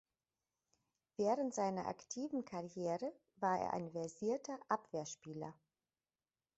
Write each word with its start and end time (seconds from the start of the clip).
Während 1.17 1.53
seiner 1.53 1.85
aktiven 1.85 2.43
Karriere 2.43 3.13
war 3.35 3.59
er 3.59 3.71
ein 3.73 3.91
versierter 3.91 4.57
Abwehrspieler. 4.67 5.53